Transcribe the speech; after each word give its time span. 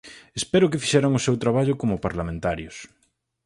Espero 0.39 0.69
que 0.71 0.81
fixeran 0.83 1.17
o 1.19 1.23
seu 1.25 1.35
traballo 1.43 1.73
como 1.81 2.03
parlamentarios. 2.05 2.77